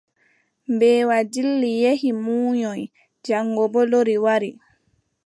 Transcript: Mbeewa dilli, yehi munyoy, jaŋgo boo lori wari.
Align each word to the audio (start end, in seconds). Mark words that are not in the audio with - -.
Mbeewa 0.73 1.17
dilli, 1.31 1.69
yehi 1.83 2.09
munyoy, 2.23 2.81
jaŋgo 3.25 3.63
boo 3.71 3.87
lori 3.91 4.15
wari. 4.25 4.51